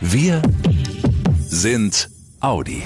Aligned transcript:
Wir 0.00 0.40
sind 1.40 2.08
Audi. 2.38 2.84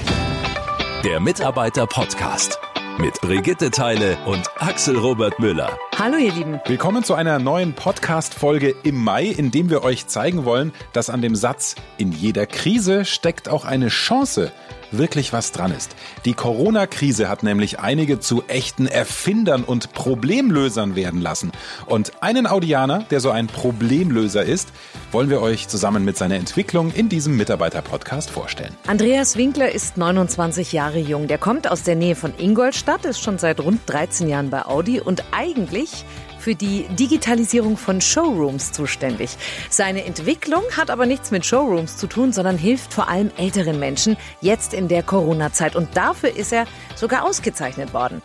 Der 1.04 1.20
Mitarbeiter-Podcast 1.20 2.58
mit 2.96 3.20
Brigitte 3.20 3.70
Teile 3.70 4.16
und 4.24 4.48
Axel 4.56 4.96
Robert 4.96 5.38
Müller. 5.38 5.78
Hallo 5.98 6.16
ihr 6.16 6.32
Lieben. 6.32 6.58
Willkommen 6.64 7.04
zu 7.04 7.12
einer 7.12 7.38
neuen 7.38 7.74
Podcast-Folge 7.74 8.74
im 8.82 8.96
Mai, 9.04 9.26
in 9.26 9.50
dem 9.50 9.68
wir 9.68 9.84
euch 9.84 10.06
zeigen 10.06 10.46
wollen, 10.46 10.72
dass 10.94 11.10
an 11.10 11.20
dem 11.20 11.34
Satz 11.36 11.74
in 11.98 12.12
jeder 12.12 12.46
Krise 12.46 13.04
steckt 13.04 13.46
auch 13.46 13.66
eine 13.66 13.88
Chance 13.88 14.50
wirklich 14.92 15.32
was 15.32 15.52
dran 15.52 15.72
ist. 15.72 15.96
Die 16.24 16.34
Corona-Krise 16.34 17.28
hat 17.28 17.42
nämlich 17.42 17.80
einige 17.80 18.20
zu 18.20 18.42
echten 18.48 18.86
Erfindern 18.86 19.64
und 19.64 19.92
Problemlösern 19.92 20.94
werden 20.96 21.20
lassen. 21.20 21.52
Und 21.86 22.12
einen 22.22 22.46
Audianer, 22.46 23.04
der 23.10 23.20
so 23.20 23.30
ein 23.30 23.46
Problemlöser 23.46 24.44
ist, 24.44 24.68
wollen 25.10 25.30
wir 25.30 25.40
euch 25.40 25.68
zusammen 25.68 26.04
mit 26.04 26.16
seiner 26.16 26.36
Entwicklung 26.36 26.92
in 26.92 27.08
diesem 27.08 27.36
Mitarbeiter-Podcast 27.36 28.30
vorstellen. 28.30 28.76
Andreas 28.86 29.36
Winkler 29.36 29.72
ist 29.72 29.96
29 29.96 30.72
Jahre 30.72 30.98
jung. 30.98 31.28
Der 31.28 31.38
kommt 31.38 31.70
aus 31.70 31.82
der 31.82 31.96
Nähe 31.96 32.14
von 32.14 32.32
Ingolstadt, 32.38 33.04
ist 33.04 33.20
schon 33.20 33.38
seit 33.38 33.60
rund 33.60 33.80
13 33.86 34.28
Jahren 34.28 34.50
bei 34.50 34.64
Audi 34.64 35.00
und 35.00 35.24
eigentlich 35.32 36.04
für 36.42 36.54
die 36.56 36.86
Digitalisierung 36.88 37.76
von 37.76 38.00
Showrooms 38.00 38.72
zuständig. 38.72 39.36
Seine 39.70 40.04
Entwicklung 40.04 40.64
hat 40.76 40.90
aber 40.90 41.06
nichts 41.06 41.30
mit 41.30 41.46
Showrooms 41.46 41.96
zu 41.96 42.08
tun, 42.08 42.32
sondern 42.32 42.58
hilft 42.58 42.92
vor 42.92 43.08
allem 43.08 43.30
älteren 43.36 43.78
Menschen 43.78 44.16
jetzt 44.40 44.74
in 44.74 44.88
der 44.88 45.04
Corona-Zeit. 45.04 45.76
Und 45.76 45.96
dafür 45.96 46.34
ist 46.34 46.52
er 46.52 46.66
sogar 46.96 47.24
ausgezeichnet 47.24 47.94
worden. 47.94 48.22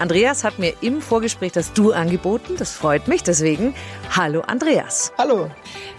Andreas 0.00 0.42
hat 0.42 0.58
mir 0.58 0.72
im 0.80 1.00
Vorgespräch 1.00 1.52
das 1.52 1.72
Du 1.72 1.92
angeboten. 1.92 2.56
Das 2.58 2.72
freut 2.72 3.06
mich. 3.06 3.22
Deswegen, 3.22 3.74
hallo 4.16 4.40
Andreas. 4.40 5.12
Hallo. 5.16 5.48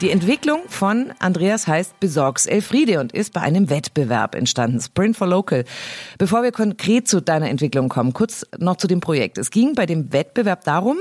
Die 0.02 0.10
Entwicklung 0.10 0.62
von 0.68 1.14
Andreas 1.20 1.68
heißt 1.68 2.00
Besorgs 2.00 2.48
Elfriede 2.48 3.00
und 3.00 3.12
ist 3.12 3.34
bei 3.34 3.42
einem 3.42 3.70
Wettbewerb 3.70 4.34
entstanden, 4.34 4.82
Sprint 4.82 5.16
for 5.16 5.28
Local. 5.28 5.64
Bevor 6.18 6.42
wir 6.42 6.52
konkret 6.52 7.08
zu 7.08 7.22
deiner 7.22 7.52
Entwicklung 7.52 7.88
kommen, 7.88 8.12
kurz 8.12 8.44
noch 8.58 8.78
zu 8.78 8.88
dem 8.88 9.00
Projekt. 9.00 9.38
Es 9.38 9.52
ging 9.52 9.76
bei 9.76 9.86
dem 9.86 10.12
Wettbewerb 10.12 10.64
darum, 10.64 10.98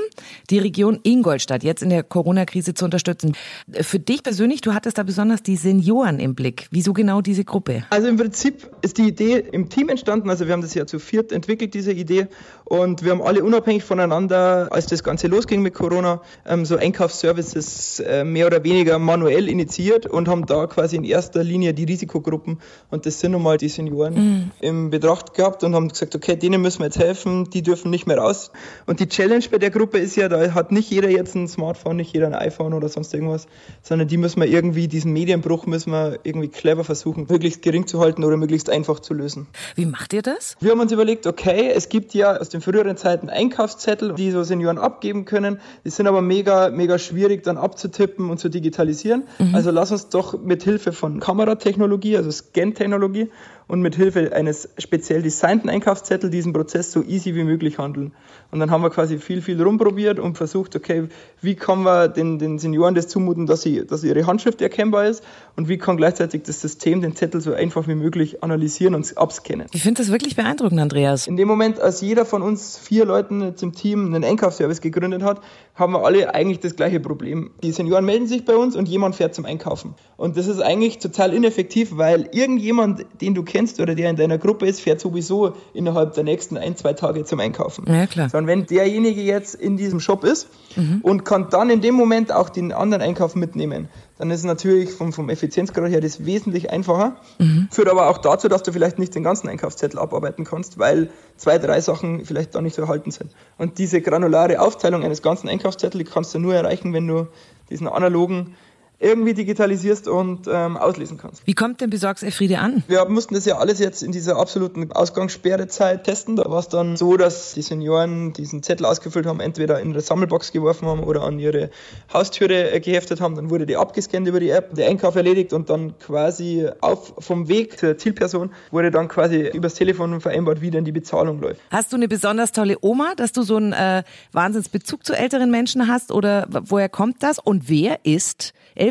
die 0.50 0.58
Region 0.58 1.00
Ingolstadt 1.02 1.64
jetzt 1.64 1.82
in 1.82 1.88
der 1.88 2.02
Corona-Krise 2.02 2.74
zu 2.74 2.84
unterstützen. 2.84 3.32
Für 3.72 3.98
dich 3.98 4.22
persönlich, 4.22 4.60
du 4.60 4.74
hattest 4.74 4.98
da 4.98 5.02
besonders 5.02 5.42
die 5.42 5.56
Senioren 5.56 6.20
im 6.20 6.34
Blick. 6.34 6.66
Wieso 6.70 6.92
genau 6.92 7.22
diese 7.22 7.44
Gruppe? 7.44 7.84
Also 7.88 8.06
im 8.06 8.18
Prinzip 8.18 8.68
ist 8.82 8.98
die 8.98 9.08
Idee 9.08 9.42
im 9.50 9.70
Team 9.70 9.88
entstanden. 9.88 10.28
Also 10.28 10.44
wir 10.46 10.52
haben 10.52 10.60
das 10.60 10.74
ja 10.74 10.84
zu 10.84 10.98
viert 10.98 11.32
entwickelt, 11.32 11.72
diese 11.72 11.92
Idee. 11.92 12.26
Und 12.66 13.02
wir 13.02 13.12
haben 13.12 13.22
alle 13.22 13.42
unabhängig 13.42 13.82
voneinander, 13.82 14.68
als 14.70 14.88
das 14.88 15.02
Ganze 15.02 15.28
losging 15.28 15.62
mit 15.62 15.72
Corona, 15.72 16.20
ähm, 16.44 16.66
so 16.66 16.76
Einkaufsservices 16.76 18.00
äh, 18.00 18.24
mehr 18.24 18.46
oder 18.46 18.62
weniger 18.62 18.89
manuell 18.98 19.48
initiiert 19.48 20.06
und 20.06 20.28
haben 20.28 20.46
da 20.46 20.66
quasi 20.66 20.96
in 20.96 21.04
erster 21.04 21.42
Linie 21.42 21.74
die 21.74 21.84
Risikogruppen 21.84 22.60
und 22.90 23.06
das 23.06 23.20
sind 23.20 23.32
nun 23.32 23.42
mal 23.42 23.56
die 23.58 23.68
Senioren 23.68 24.14
mhm. 24.14 24.50
in 24.60 24.90
Betracht 24.90 25.34
gehabt 25.34 25.64
und 25.64 25.74
haben 25.74 25.88
gesagt, 25.88 26.14
okay, 26.14 26.36
denen 26.36 26.62
müssen 26.62 26.78
wir 26.80 26.86
jetzt 26.86 26.98
helfen, 26.98 27.50
die 27.50 27.62
dürfen 27.62 27.90
nicht 27.90 28.06
mehr 28.06 28.18
raus. 28.18 28.52
Und 28.86 29.00
die 29.00 29.08
Challenge 29.08 29.44
bei 29.50 29.58
der 29.58 29.70
Gruppe 29.70 29.98
ist 29.98 30.14
ja, 30.16 30.28
da 30.28 30.54
hat 30.54 30.70
nicht 30.70 30.90
jeder 30.90 31.10
jetzt 31.10 31.34
ein 31.34 31.48
Smartphone, 31.48 31.96
nicht 31.96 32.14
jeder 32.14 32.28
ein 32.28 32.34
iPhone 32.34 32.72
oder 32.72 32.88
sonst 32.88 33.12
irgendwas, 33.12 33.46
sondern 33.82 34.06
die 34.06 34.16
müssen 34.16 34.40
wir 34.40 34.48
irgendwie, 34.48 34.86
diesen 34.86 35.12
Medienbruch 35.12 35.66
müssen 35.66 35.90
wir 35.90 36.20
irgendwie 36.22 36.48
clever 36.48 36.84
versuchen, 36.84 37.26
möglichst 37.28 37.62
gering 37.62 37.88
zu 37.88 38.00
halten 38.00 38.22
oder 38.22 38.36
möglichst 38.36 38.70
einfach 38.70 39.00
zu 39.00 39.12
lösen. 39.14 39.48
Wie 39.74 39.86
macht 39.86 40.12
ihr 40.12 40.22
das? 40.22 40.56
Wir 40.60 40.70
haben 40.70 40.80
uns 40.80 40.92
überlegt, 40.92 41.26
okay, 41.26 41.72
es 41.74 41.88
gibt 41.88 42.14
ja 42.14 42.36
aus 42.36 42.48
dem 42.48 42.60
in 42.60 42.62
früheren 42.62 42.96
Zeiten 42.98 43.30
Einkaufszettel, 43.30 44.14
die 44.14 44.30
so 44.30 44.42
Senioren 44.42 44.76
abgeben 44.76 45.24
können. 45.24 45.60
Die 45.84 45.88
sind 45.88 46.06
aber 46.06 46.20
mega, 46.20 46.68
mega 46.68 46.98
schwierig 46.98 47.42
dann 47.42 47.56
abzutippen 47.56 48.28
und 48.28 48.38
zu 48.38 48.50
digitalisieren. 48.80 49.24
Mhm. 49.38 49.54
Also 49.54 49.70
lass 49.70 49.92
uns 49.92 50.08
doch 50.08 50.40
mit 50.40 50.62
Hilfe 50.62 50.92
von 50.92 51.20
Kameratechnologie, 51.20 52.16
also 52.16 52.30
Scan-Technologie 52.30 53.30
und 53.70 53.82
mit 53.82 53.94
Hilfe 53.94 54.32
eines 54.32 54.68
speziell 54.78 55.22
designten 55.22 55.70
Einkaufszettels 55.70 56.32
diesen 56.32 56.52
Prozess 56.52 56.90
so 56.90 57.04
easy 57.04 57.36
wie 57.36 57.44
möglich 57.44 57.78
handeln. 57.78 58.12
Und 58.50 58.58
dann 58.58 58.72
haben 58.72 58.82
wir 58.82 58.90
quasi 58.90 59.18
viel, 59.18 59.42
viel 59.42 59.62
rumprobiert 59.62 60.18
und 60.18 60.36
versucht, 60.36 60.74
okay, 60.74 61.06
wie 61.40 61.54
kann 61.54 61.84
man 61.84 62.12
den, 62.12 62.40
den 62.40 62.58
Senioren 62.58 62.96
das 62.96 63.06
zumuten, 63.06 63.46
dass, 63.46 63.62
sie, 63.62 63.86
dass 63.86 64.02
ihre 64.02 64.26
Handschrift 64.26 64.60
erkennbar 64.60 65.06
ist 65.06 65.22
und 65.54 65.68
wie 65.68 65.78
kann 65.78 65.96
gleichzeitig 65.96 66.42
das 66.42 66.60
System 66.60 67.00
den 67.00 67.14
Zettel 67.14 67.40
so 67.40 67.52
einfach 67.52 67.86
wie 67.86 67.94
möglich 67.94 68.42
analysieren 68.42 68.96
und 68.96 69.16
abscannen. 69.16 69.68
Ich 69.72 69.82
finde 69.82 70.02
das 70.02 70.10
wirklich 70.10 70.34
beeindruckend, 70.34 70.80
Andreas. 70.80 71.28
In 71.28 71.36
dem 71.36 71.46
Moment, 71.46 71.78
als 71.78 72.00
jeder 72.00 72.24
von 72.24 72.42
uns 72.42 72.76
vier 72.76 73.04
Leuten 73.04 73.40
jetzt 73.40 73.62
im 73.62 73.72
Team 73.72 74.06
einen 74.06 74.24
Einkaufsservice 74.24 74.80
gegründet 74.80 75.22
hat, 75.22 75.42
haben 75.76 75.92
wir 75.92 76.04
alle 76.04 76.34
eigentlich 76.34 76.58
das 76.58 76.74
gleiche 76.74 76.98
Problem. 76.98 77.52
Die 77.62 77.70
Senioren 77.70 78.04
melden 78.04 78.26
sich 78.26 78.44
bei 78.44 78.56
uns 78.56 78.74
und 78.74 78.88
jemand 78.88 79.14
fährt 79.14 79.34
zum 79.34 79.44
Einkaufen. 79.44 79.94
Und 80.16 80.36
das 80.36 80.48
ist 80.48 80.60
eigentlich 80.60 80.98
total 80.98 81.32
ineffektiv, 81.32 81.96
weil 81.96 82.28
irgendjemand, 82.32 83.06
den 83.20 83.34
du 83.34 83.44
kennst 83.44 83.59
oder 83.80 83.94
der 83.94 84.10
in 84.10 84.16
deiner 84.16 84.38
Gruppe 84.38 84.66
ist, 84.66 84.80
fährt 84.80 85.00
sowieso 85.00 85.54
innerhalb 85.74 86.14
der 86.14 86.24
nächsten 86.24 86.56
ein, 86.56 86.76
zwei 86.76 86.92
Tage 86.92 87.24
zum 87.24 87.40
Einkaufen. 87.40 87.84
Ja, 87.86 88.06
klar. 88.06 88.28
Sondern 88.30 88.46
wenn 88.46 88.66
derjenige 88.66 89.20
jetzt 89.20 89.54
in 89.54 89.76
diesem 89.76 90.00
Shop 90.00 90.24
ist 90.24 90.48
mhm. 90.76 91.00
und 91.02 91.24
kann 91.24 91.48
dann 91.50 91.70
in 91.70 91.80
dem 91.80 91.94
Moment 91.94 92.32
auch 92.32 92.48
den 92.48 92.72
anderen 92.72 93.02
Einkauf 93.02 93.34
mitnehmen, 93.34 93.88
dann 94.18 94.30
ist 94.30 94.40
es 94.40 94.44
natürlich 94.44 94.90
vom, 94.90 95.12
vom 95.12 95.30
Effizienzgrad 95.30 95.90
her 95.90 96.00
das 96.00 96.26
wesentlich 96.26 96.70
einfacher. 96.70 97.16
Mhm. 97.38 97.68
Führt 97.70 97.88
aber 97.88 98.08
auch 98.08 98.18
dazu, 98.18 98.48
dass 98.48 98.62
du 98.62 98.72
vielleicht 98.72 98.98
nicht 98.98 99.14
den 99.14 99.22
ganzen 99.22 99.48
Einkaufszettel 99.48 99.98
abarbeiten 99.98 100.44
kannst, 100.44 100.78
weil 100.78 101.10
zwei, 101.36 101.58
drei 101.58 101.80
Sachen 101.80 102.24
vielleicht 102.24 102.54
da 102.54 102.60
nicht 102.60 102.76
so 102.76 102.82
erhalten 102.82 103.10
sind. 103.10 103.30
Und 103.56 103.78
diese 103.78 104.00
granulare 104.00 104.60
Aufteilung 104.60 105.04
eines 105.04 105.22
ganzen 105.22 105.48
Einkaufszettels 105.48 106.10
kannst 106.10 106.34
du 106.34 106.38
nur 106.38 106.54
erreichen, 106.54 106.92
wenn 106.92 107.06
du 107.06 107.28
diesen 107.70 107.88
analogen 107.88 108.56
irgendwie 109.00 109.32
digitalisierst 109.32 110.08
und 110.08 110.46
ähm, 110.46 110.76
auslesen 110.76 111.16
kannst. 111.16 111.46
Wie 111.46 111.54
kommt 111.54 111.80
denn 111.80 111.88
Besorgs 111.88 112.22
Elfriede 112.22 112.58
an? 112.58 112.84
Wir 112.86 113.06
mussten 113.06 113.34
das 113.34 113.46
ja 113.46 113.56
alles 113.56 113.78
jetzt 113.78 114.02
in 114.02 114.12
dieser 114.12 114.36
absoluten 114.36 114.92
Ausgangssperrezeit 114.92 116.04
testen. 116.04 116.36
Da 116.36 116.44
war 116.50 116.58
es 116.58 116.68
dann 116.68 116.98
so, 116.98 117.16
dass 117.16 117.54
die 117.54 117.62
Senioren 117.62 118.34
diesen 118.34 118.62
Zettel 118.62 118.84
ausgefüllt 118.84 119.24
haben, 119.24 119.40
entweder 119.40 119.80
in 119.80 119.92
eine 119.92 120.02
Sammelbox 120.02 120.52
geworfen 120.52 120.86
haben 120.86 121.02
oder 121.02 121.22
an 121.22 121.38
ihre 121.38 121.70
Haustüre 122.12 122.72
äh, 122.72 122.80
geheftet 122.80 123.22
haben. 123.22 123.36
Dann 123.36 123.48
wurde 123.48 123.64
die 123.64 123.76
abgescannt 123.76 124.28
über 124.28 124.38
die 124.38 124.50
App, 124.50 124.74
der 124.74 124.88
Einkauf 124.88 125.16
erledigt 125.16 125.54
und 125.54 125.70
dann 125.70 125.98
quasi 125.98 126.68
auf 126.82 127.14
vom 127.18 127.48
Weg 127.48 127.78
zur 127.78 127.96
Zielperson 127.96 128.50
wurde 128.70 128.90
dann 128.90 129.08
quasi 129.08 129.48
übers 129.48 129.74
Telefon 129.74 130.20
vereinbart, 130.20 130.60
wie 130.60 130.70
denn 130.70 130.84
die 130.84 130.92
Bezahlung 130.92 131.40
läuft. 131.40 131.60
Hast 131.70 131.90
du 131.92 131.96
eine 131.96 132.06
besonders 132.06 132.52
tolle 132.52 132.76
Oma, 132.82 133.14
dass 133.16 133.32
du 133.32 133.42
so 133.42 133.56
einen 133.56 133.72
äh, 133.72 134.02
Wahnsinnsbezug 134.32 135.06
zu 135.06 135.14
älteren 135.14 135.50
Menschen 135.50 135.88
hast 135.88 136.12
oder 136.12 136.46
woher 136.50 136.90
kommt 136.90 137.22
das 137.22 137.38
und 137.38 137.70
wer 137.70 138.04
ist 138.04 138.52
Elfriede. 138.74 138.89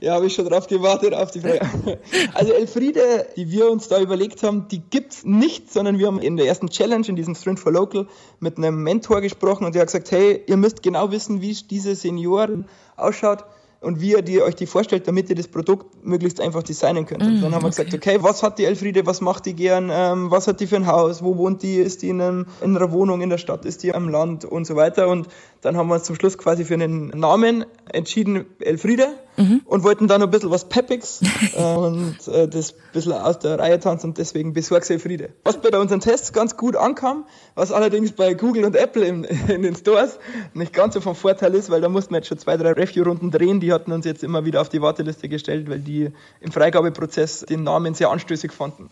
Ja, 0.00 0.14
habe 0.14 0.26
ich 0.26 0.34
schon 0.34 0.46
drauf 0.46 0.66
gewartet, 0.66 1.14
auf 1.14 1.30
die 1.30 1.40
Frage. 1.40 1.60
Also 2.34 2.52
Elfriede, 2.52 3.26
die 3.36 3.50
wir 3.50 3.70
uns 3.70 3.88
da 3.88 4.00
überlegt 4.00 4.42
haben, 4.42 4.68
die 4.68 4.80
gibt's 4.80 5.24
nicht, 5.24 5.72
sondern 5.72 5.98
wir 5.98 6.06
haben 6.06 6.20
in 6.20 6.36
der 6.36 6.46
ersten 6.46 6.68
Challenge, 6.68 7.06
in 7.06 7.16
diesem 7.16 7.34
Sprint 7.34 7.60
for 7.60 7.72
Local, 7.72 8.06
mit 8.38 8.56
einem 8.56 8.82
Mentor 8.82 9.20
gesprochen 9.20 9.64
und 9.64 9.74
der 9.74 9.82
hat 9.82 9.88
gesagt, 9.88 10.10
hey, 10.10 10.42
ihr 10.46 10.56
müsst 10.56 10.82
genau 10.82 11.10
wissen, 11.10 11.40
wie 11.40 11.52
diese 11.52 11.94
Senioren 11.94 12.66
ausschaut 12.96 13.44
und 13.80 14.00
wie 14.00 14.12
ihr 14.12 14.22
die, 14.22 14.42
euch 14.42 14.54
die 14.54 14.66
vorstellt, 14.66 15.08
damit 15.08 15.30
ihr 15.30 15.36
das 15.36 15.48
Produkt 15.48 16.04
möglichst 16.04 16.40
einfach 16.40 16.62
designen 16.62 17.06
könnt. 17.06 17.22
Und 17.22 17.38
mm, 17.38 17.42
dann 17.42 17.54
haben 17.54 17.62
wir 17.62 17.68
okay. 17.68 17.84
gesagt, 17.84 17.94
okay, 17.94 18.18
was 18.20 18.42
hat 18.42 18.58
die 18.58 18.64
Elfriede, 18.64 19.06
was 19.06 19.20
macht 19.20 19.46
die 19.46 19.54
gern, 19.54 19.90
ähm, 19.92 20.30
was 20.30 20.46
hat 20.46 20.60
die 20.60 20.66
für 20.66 20.76
ein 20.76 20.86
Haus, 20.86 21.22
wo 21.22 21.38
wohnt 21.38 21.62
die, 21.62 21.76
ist 21.76 22.02
die 22.02 22.10
in, 22.10 22.20
einem, 22.20 22.46
in 22.60 22.76
einer 22.76 22.92
Wohnung 22.92 23.22
in 23.22 23.30
der 23.30 23.38
Stadt, 23.38 23.64
ist 23.64 23.82
die 23.82 23.94
am 23.94 24.08
Land 24.08 24.44
und 24.44 24.66
so 24.66 24.76
weiter. 24.76 25.08
Und 25.08 25.28
dann 25.62 25.76
haben 25.76 25.88
wir 25.88 25.94
uns 25.94 26.04
zum 26.04 26.16
Schluss 26.16 26.36
quasi 26.36 26.64
für 26.64 26.74
einen 26.74 27.08
Namen 27.08 27.64
entschieden, 27.90 28.44
Elfriede, 28.60 29.14
mhm. 29.36 29.62
und 29.64 29.82
wollten 29.82 30.08
dann 30.08 30.22
ein 30.22 30.30
bisschen 30.30 30.50
was 30.50 30.68
Peppigs 30.68 31.20
äh, 31.54 31.62
und 31.62 32.16
äh, 32.28 32.48
das 32.48 32.72
ein 32.72 32.92
bisschen 32.92 33.12
aus 33.12 33.38
der 33.38 33.58
Reihe 33.58 33.78
tanzen 33.80 34.08
und 34.10 34.18
deswegen 34.18 34.52
besorg's 34.52 34.90
Elfriede. 34.90 35.30
Was 35.44 35.60
bei 35.60 35.76
unseren 35.78 36.00
Tests 36.00 36.32
ganz 36.32 36.56
gut 36.56 36.76
ankam, 36.76 37.24
was 37.54 37.72
allerdings 37.72 38.12
bei 38.12 38.34
Google 38.34 38.64
und 38.64 38.76
Apple 38.76 39.04
in, 39.04 39.24
in 39.48 39.62
den 39.62 39.76
Stores 39.76 40.18
nicht 40.54 40.72
ganz 40.72 40.94
so 40.94 41.00
vom 41.00 41.14
Vorteil 41.14 41.54
ist, 41.54 41.70
weil 41.70 41.80
da 41.80 41.88
mussten 41.88 42.12
wir 42.12 42.18
jetzt 42.18 42.28
schon 42.28 42.38
zwei, 42.38 42.56
drei 42.56 42.72
Review-Runden 42.72 43.30
drehen, 43.30 43.60
die 43.60 43.72
hatten 43.72 43.92
uns 43.92 44.04
jetzt 44.04 44.22
immer 44.22 44.44
wieder 44.44 44.60
auf 44.60 44.68
die 44.68 44.82
Warteliste 44.82 45.28
gestellt, 45.28 45.68
weil 45.68 45.80
die 45.80 46.10
im 46.40 46.52
Freigabeprozess 46.52 47.40
den 47.40 47.62
Namen 47.62 47.94
sehr 47.94 48.10
anstößig 48.10 48.52
fanden. 48.52 48.90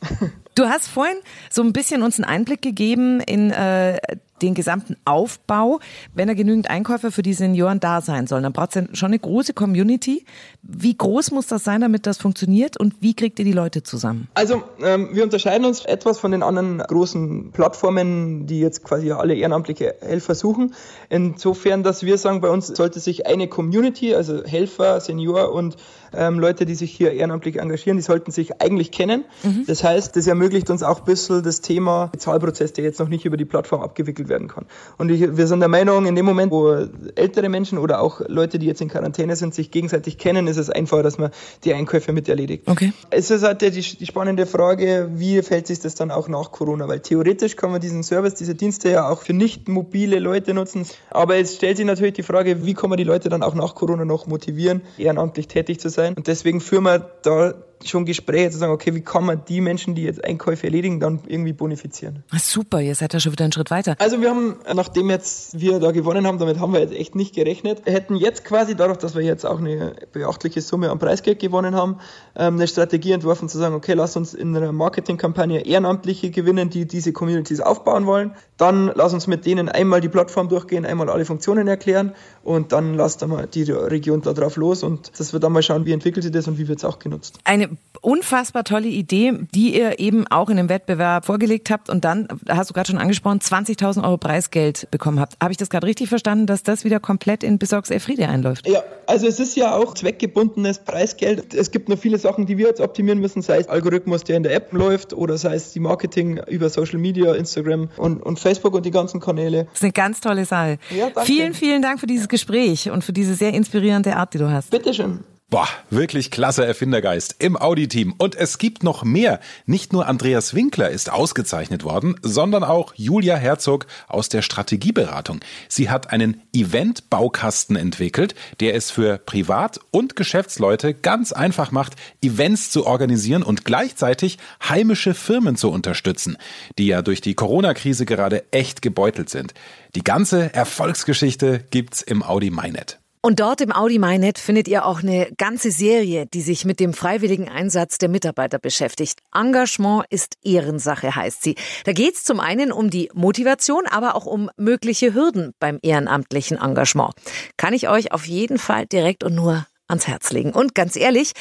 Du 0.55 0.67
hast 0.69 0.88
vorhin 0.88 1.17
so 1.50 1.62
ein 1.62 1.73
bisschen 1.73 2.02
uns 2.02 2.19
einen 2.19 2.25
Einblick 2.25 2.62
gegeben 2.62 3.20
in 3.20 3.50
äh, 3.50 3.99
den 4.43 4.55
gesamten 4.55 4.96
Aufbau, 5.05 5.81
wenn 6.14 6.29
er 6.29 6.35
genügend 6.35 6.70
Einkäufer 6.70 7.11
für 7.11 7.23
die 7.23 7.35
Senioren 7.35 7.81
da 7.81 8.00
sein 8.00 8.26
soll. 8.26 8.43
Dann 8.43 8.52
braucht 8.52 8.70
es 8.70 8.75
ja 8.75 8.94
schon 8.94 9.08
eine 9.08 9.19
große 9.19 9.55
Community. 9.55 10.25
Wie 10.62 10.96
groß 10.96 11.31
muss 11.31 11.46
das 11.46 11.64
sein, 11.64 11.81
damit 11.81 12.06
das 12.06 12.19
funktioniert 12.19 12.79
und 12.79 12.94
wie 13.00 13.14
kriegt 13.14 13.38
ihr 13.38 13.44
die 13.44 13.52
Leute 13.52 13.82
zusammen? 13.82 14.29
Also 14.35 14.62
ähm, 14.82 15.11
wir 15.12 15.25
unterscheiden 15.25 15.67
uns 15.67 15.85
etwas 15.85 16.19
von 16.19 16.32
den 16.32 16.43
anderen 16.43 16.79
großen 16.79 17.52
Plattformen, 17.52 18.46
die 18.46 18.61
jetzt 18.61 18.85
quasi 18.85 19.11
alle 19.12 19.35
ehrenamtliche 19.35 19.96
Helfer 20.00 20.35
suchen. 20.35 20.75
Insofern, 21.08 21.82
dass 21.82 22.02
wir 22.02 22.19
sagen, 22.19 22.41
bei 22.41 22.50
uns 22.50 22.69
sollte 22.69 23.00
sich 23.00 23.26
eine 23.26 23.49
Community, 23.49 24.14
also 24.14 24.44
Helfer, 24.44 25.00
Senior 25.00 25.52
und 25.52 25.76
ähm, 26.14 26.38
Leute, 26.38 26.67
die 26.67 26.75
sich 26.75 26.93
hier 26.93 27.12
ehrenamtlich 27.12 27.56
engagieren, 27.56 27.99
die 27.99 28.02
sollten 28.02 28.31
sich 28.31 28.61
eigentlich 28.61 28.91
kennen. 28.91 29.25
Mhm. 29.43 29.64
Das 29.67 29.84
heißt, 29.84 30.17
das 30.17 30.26
ermöglicht 30.26 30.70
uns 30.70 30.82
auch 30.82 31.00
ein 31.00 31.05
bisschen 31.05 31.43
das 31.43 31.61
Thema 31.61 32.06
Bezahlprozess, 32.06 32.73
der 32.73 32.84
jetzt 32.84 32.99
noch 33.00 33.08
nicht 33.08 33.25
über 33.25 33.37
die 33.37 33.44
Plattform 33.44 33.82
abgewickelt 33.82 34.27
behandelt 34.28 34.38
werden 34.38 34.48
kann. 34.48 34.66
Und 34.96 35.10
ich, 35.10 35.36
wir 35.36 35.46
sind 35.46 35.60
der 35.60 35.69
Meinung, 35.69 36.06
in 36.06 36.14
dem 36.14 36.25
Moment, 36.25 36.52
wo 36.52 36.86
ältere 37.14 37.48
Menschen 37.48 37.78
oder 37.78 38.00
auch 38.00 38.20
Leute, 38.28 38.58
die 38.58 38.66
jetzt 38.66 38.80
in 38.80 38.88
Quarantäne 38.88 39.36
sind, 39.36 39.54
sich 39.54 39.70
gegenseitig 39.70 40.19
kennen, 40.19 40.46
ist 40.46 40.56
es 40.56 40.70
einfacher, 40.70 41.02
dass 41.02 41.19
man 41.19 41.30
die 41.64 41.75
Einkäufe 41.75 42.12
mit 42.12 42.28
erledigt. 42.28 42.64
Okay. 42.66 42.92
Es 43.10 43.30
ist 43.30 43.42
halt 43.42 43.62
die, 43.62 43.70
die 43.70 44.06
spannende 44.06 44.46
Frage, 44.46 45.10
wie 45.14 45.42
fällt 45.42 45.66
sich 45.66 45.80
das 45.80 45.94
dann 45.94 46.10
auch 46.10 46.28
nach 46.28 46.52
Corona? 46.52 46.88
Weil 46.88 47.00
theoretisch 47.00 47.56
kann 47.56 47.70
man 47.70 47.80
diesen 47.80 48.02
Service, 48.02 48.34
diese 48.34 48.54
Dienste 48.54 48.90
ja 48.90 49.08
auch 49.08 49.22
für 49.22 49.32
nicht 49.32 49.69
mobile 49.69 50.19
Leute 50.19 50.54
nutzen. 50.54 50.86
Aber 51.10 51.36
es 51.36 51.56
stellt 51.56 51.76
sich 51.78 51.86
natürlich 51.86 52.14
die 52.14 52.22
Frage, 52.22 52.64
wie 52.64 52.74
kann 52.74 52.90
man 52.90 52.96
die 52.96 53.04
Leute 53.04 53.28
dann 53.28 53.42
auch 53.42 53.54
nach 53.54 53.74
Corona 53.74 54.04
noch 54.04 54.26
motivieren, 54.26 54.82
ehrenamtlich 54.98 55.48
tätig 55.48 55.81
zu 55.81 55.88
sein? 55.88 56.14
Und 56.14 56.26
deswegen 56.26 56.60
führen 56.60 56.84
wir 56.84 56.98
da 57.22 57.54
schon 57.84 58.04
Gespräche 58.04 58.50
zu 58.50 58.58
sagen, 58.58 58.72
okay, 58.72 58.94
wie 58.94 59.00
kann 59.00 59.25
man 59.25 59.42
die 59.46 59.60
Menschen, 59.60 59.94
die 59.94 60.02
jetzt 60.02 60.25
Einkäufe 60.25 60.66
erledigen, 60.66 61.00
dann 61.00 61.20
irgendwie 61.26 61.52
bonifizieren. 61.52 62.25
Super, 62.36 62.80
ihr 62.80 62.94
seid 62.94 63.14
ja 63.14 63.20
schon 63.20 63.32
wieder 63.32 63.44
einen 63.44 63.52
Schritt 63.52 63.70
weiter. 63.70 63.96
Also 63.98 64.20
wir 64.20 64.30
haben, 64.30 64.56
nachdem 64.75 65.10
jetzt 65.10 65.58
wir 65.60 65.78
da 65.78 65.90
gewonnen 65.90 66.26
haben, 66.26 66.38
damit 66.38 66.58
haben 66.58 66.72
wir 66.72 66.80
jetzt 66.80 66.92
echt 66.92 67.14
nicht 67.14 67.34
gerechnet, 67.34 67.84
wir 67.86 67.92
hätten 67.92 68.16
jetzt 68.16 68.44
quasi 68.44 68.75
dadurch, 68.75 68.98
dass 68.98 69.14
wir 69.14 69.22
jetzt 69.22 69.46
auch 69.46 69.58
eine 69.58 69.94
beachtliche 70.12 70.60
Summe 70.60 70.90
an 70.90 70.98
Preisgeld 70.98 71.38
gewonnen 71.38 71.75
haben, 71.75 71.98
ähm, 72.36 72.54
eine 72.54 72.66
Strategie 72.66 73.12
entworfen 73.12 73.48
zu 73.48 73.58
sagen, 73.58 73.75
okay, 73.75 73.94
lass 73.94 74.16
uns 74.16 74.34
in 74.34 74.56
einer 74.56 74.72
Marketingkampagne 74.72 75.60
Ehrenamtliche 75.60 76.31
gewinnen, 76.31 76.70
die 76.70 76.86
diese 76.86 77.12
Communities 77.12 77.60
aufbauen 77.60 78.06
wollen. 78.06 78.34
Dann 78.56 78.90
lass 78.94 79.14
uns 79.14 79.26
mit 79.26 79.46
denen 79.46 79.69
einmal 79.69 80.00
die 80.00 80.08
Plattform 80.08 80.48
durchgehen, 80.48 80.84
einmal 80.84 81.10
alle 81.10 81.24
Funktionen 81.24 81.69
erklären 81.69 82.14
und 82.42 82.72
dann 82.72 82.94
lasst 82.94 83.26
mal 83.26 83.46
die 83.46 83.70
Region 83.70 84.22
da 84.22 84.32
drauf 84.32 84.56
los 84.56 84.82
und 84.82 85.12
das 85.19 85.32
wird 85.32 85.44
dann 85.44 85.52
mal 85.52 85.62
schauen, 85.62 85.86
wie 85.86 85.92
entwickelt 85.92 86.22
sich 86.24 86.32
das 86.32 86.48
und 86.48 86.58
wie 86.58 86.69
wird 86.69 86.78
es 86.78 86.84
auch 86.84 86.98
genutzt. 86.98 87.38
Eine 87.44 87.68
unfassbar 88.00 88.65
tolle 88.65 88.88
Idee, 88.88 89.32
die 89.55 89.76
ihr 89.76 89.99
eben 89.99 90.26
auch 90.29 90.50
in 90.50 90.56
dem 90.56 90.69
Wettbewerb 90.69 91.26
vorgelegt 91.26 91.70
habt 91.70 91.91
und 91.91 92.05
dann, 92.05 92.29
hast 92.49 92.70
du 92.70 92.75
gerade 92.75 92.91
schon 92.91 92.99
angesprochen, 92.99 93.41
20.000 93.41 94.05
Euro 94.05 94.19
Preisgeld 94.19 94.88
bekommen 94.91 95.20
habt. 95.20 95.37
Habe 95.43 95.53
ich 95.53 95.56
das 95.56 95.70
gerade 95.70 95.87
richtig 95.87 96.09
verstanden, 96.09 96.47
dass 96.47 96.62
das 96.62 96.85
wieder 96.85 97.00
komplett 97.00 97.43
in 97.43 97.59
Besorgs 97.59 97.91
Elfriede 97.91 98.29
einläuft? 98.29 98.69
Ja, 98.69 98.82
also 99.06 99.26
es 99.26 99.41
ist 99.41 99.56
ja 99.56 99.75
auch 99.75 99.94
zweckgebundenes 99.94 100.81
Preisgeld. 100.81 101.55
Es 101.55 101.70
gibt 101.70 101.88
noch 101.88 101.99
viele 101.99 102.19
Sachen, 102.19 102.47
die 102.47 102.59
wir 102.59 102.69
jetzt 102.69 102.81
optimieren 102.81 103.19
müssen, 103.20 103.43
sei 103.43 103.59
es 103.59 103.69
Algorithmus, 103.69 104.25
der 104.25 104.37
in 104.37 104.43
der 104.43 104.55
App 104.55 104.73
läuft 104.73 105.12
oder 105.12 105.37
sei 105.38 105.55
es 105.55 105.73
die 105.73 105.81
Marketing 105.81 106.41
über 106.47 106.69
Social 106.69 106.99
Media, 106.99 107.35
Instagram 107.35 107.88
und, 107.97 108.23
und 108.23 108.38
Facebook 108.38 108.75
und 108.75 108.87
die 108.87 108.91
ganzen 108.91 109.20
Kanäle. 109.20 109.65
Das 109.65 109.75
ist 109.75 109.82
eine 109.82 109.93
ganz 109.93 110.20
tolle 110.20 110.44
Sache. 110.44 110.79
Ja. 110.97 111.11
Vielen, 111.25 111.55
vielen 111.55 111.82
Dank 111.82 112.00
für 112.00 112.06
dieses 112.06 112.29
Gespräch 112.29 112.91
und 112.91 113.05
für 113.05 113.12
diese 113.12 113.35
sehr 113.35 113.55
inspirierende 113.55 114.17
Art, 114.17 114.35
die 114.35 114.38
du 114.38 114.50
hast. 114.50 114.70
Bitteschön. 114.70 115.25
Boah, 115.50 115.68
wirklich 115.88 116.30
klasse 116.30 116.66
Erfindergeist 116.66 117.36
im 117.38 117.56
Audi-Team. 117.56 118.12
Und 118.18 118.34
es 118.34 118.58
gibt 118.58 118.82
noch 118.82 119.02
mehr. 119.02 119.40
Nicht 119.64 119.94
nur 119.94 120.06
Andreas 120.06 120.52
Winkler 120.52 120.90
ist 120.90 121.10
ausgezeichnet 121.10 121.84
worden, 121.84 122.16
sondern 122.20 122.62
auch 122.62 122.92
Julia 122.96 123.34
Herzog 123.36 123.86
aus 124.08 124.28
der 124.28 124.42
Strategieberatung. 124.42 125.40
Sie 125.66 125.88
hat 125.88 126.10
einen 126.10 126.42
Event-Baukasten 126.52 127.76
entwickelt, 127.76 128.34
der 128.60 128.74
es 128.74 128.90
für 128.90 129.16
Privat- 129.16 129.80
und 129.90 130.16
Geschäftsleute 130.16 130.92
ganz 130.92 131.32
einfach 131.32 131.70
macht, 131.70 131.94
Events 132.22 132.70
zu 132.70 132.86
organisieren 132.86 133.42
und 133.42 133.64
gleichzeitig 133.64 134.36
heimische 134.68 135.14
Firmen 135.14 135.56
zu 135.56 135.70
unterstützen, 135.70 136.36
die 136.76 136.88
ja 136.88 137.00
durch 137.00 137.22
die 137.22 137.32
Corona-Krise 137.32 138.04
gerade 138.04 138.44
echt 138.52 138.82
gebeutelt 138.82 139.30
sind. 139.30 139.54
Die 139.94 140.04
ganze 140.04 140.52
Erfolgsgeschichte 140.52 141.64
gibt's 141.70 142.02
im 142.02 142.22
Audi 142.22 142.50
MyNet. 142.50 142.98
Und 143.28 143.40
dort 143.40 143.60
im 143.60 143.72
Audi 143.72 143.98
MyNet 143.98 144.38
findet 144.38 144.69
ihr 144.69 144.86
auch 144.86 145.02
eine 145.02 145.30
ganze 145.36 145.70
Serie, 145.70 146.25
die 146.25 146.40
sich 146.40 146.64
mit 146.64 146.80
dem 146.80 146.94
freiwilligen 146.94 147.46
Einsatz 147.46 147.98
der 147.98 148.08
Mitarbeiter 148.08 148.58
beschäftigt. 148.58 149.19
Engagement 149.34 150.06
ist 150.08 150.36
Ehrensache, 150.42 151.14
heißt 151.14 151.42
sie. 151.42 151.54
Da 151.84 151.92
geht 151.92 152.14
es 152.14 152.25
zum 152.25 152.40
einen 152.40 152.72
um 152.72 152.88
die 152.88 153.10
Motivation, 153.12 153.86
aber 153.86 154.14
auch 154.14 154.25
um 154.25 154.48
mögliche 154.56 155.12
Hürden 155.12 155.52
beim 155.60 155.78
ehrenamtlichen 155.82 156.56
Engagement. 156.56 157.12
Kann 157.58 157.75
ich 157.75 157.90
euch 157.90 158.12
auf 158.12 158.25
jeden 158.25 158.56
Fall 158.56 158.86
direkt 158.86 159.22
und 159.22 159.34
nur 159.34 159.66
ans 159.88 160.06
Herz 160.06 160.32
legen. 160.32 160.52
Und 160.52 160.74
ganz 160.74 160.96
ehrlich, 160.96 161.34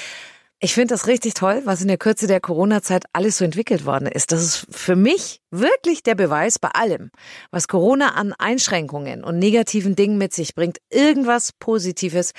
ich 0.60 0.74
finde 0.74 0.96
das 0.96 1.06
richtig 1.06 1.36
toll, 1.36 1.62
was 1.66 1.82
in 1.82 1.88
der 1.88 2.00
Kürze 2.00 2.26
der 2.26 2.40
Corona-Zeit 2.40 3.04
alles 3.14 3.38
so 3.38 3.46
entwickelt 3.46 3.86
worden 3.86 4.08
ist. 4.08 4.32
Das 4.32 4.42
ist 4.42 4.66
für 4.72 4.96
mich 4.96 5.40
wirklich 5.52 6.02
der 6.02 6.16
Beweis 6.16 6.58
bei 6.58 6.70
allem, 6.70 7.12
was 7.52 7.68
Corona 7.68 8.16
an 8.16 8.34
Einschränkungen 8.34 9.24
und 9.24 9.38
negativen 9.38 9.96
Dingen 9.96 10.18
mit 10.18 10.34
sich 10.34 10.56
bringt. 10.56 10.80
Irgendwas 10.90 11.52
Positives 11.54 12.32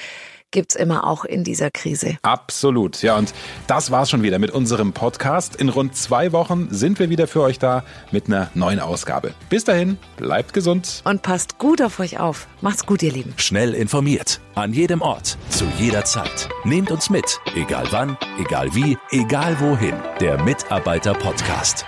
gibt's 0.50 0.74
immer 0.74 1.06
auch 1.06 1.24
in 1.24 1.44
dieser 1.44 1.70
Krise. 1.70 2.16
Absolut. 2.22 3.02
Ja, 3.02 3.16
und 3.16 3.34
das 3.66 3.90
war's 3.90 4.10
schon 4.10 4.22
wieder 4.22 4.38
mit 4.38 4.50
unserem 4.50 4.92
Podcast. 4.92 5.56
In 5.56 5.68
rund 5.68 5.96
zwei 5.96 6.32
Wochen 6.32 6.68
sind 6.70 6.98
wir 6.98 7.10
wieder 7.10 7.26
für 7.26 7.42
euch 7.42 7.58
da 7.58 7.84
mit 8.10 8.26
einer 8.26 8.50
neuen 8.54 8.80
Ausgabe. 8.80 9.34
Bis 9.50 9.64
dahin, 9.64 9.98
bleibt 10.16 10.52
gesund. 10.52 11.02
Und 11.04 11.22
passt 11.22 11.58
gut 11.58 11.82
auf 11.82 12.00
euch 12.00 12.18
auf. 12.18 12.48
Macht's 12.60 12.86
gut, 12.86 13.02
ihr 13.02 13.12
Lieben. 13.12 13.34
Schnell 13.36 13.74
informiert. 13.74 14.40
An 14.54 14.72
jedem 14.72 15.02
Ort. 15.02 15.36
Zu 15.50 15.66
jeder 15.78 16.04
Zeit. 16.04 16.48
Nehmt 16.64 16.90
uns 16.90 17.10
mit. 17.10 17.40
Egal 17.54 17.86
wann, 17.90 18.16
egal 18.38 18.74
wie, 18.74 18.96
egal 19.10 19.58
wohin. 19.60 19.94
Der 20.20 20.42
Mitarbeiter-Podcast. 20.42 21.84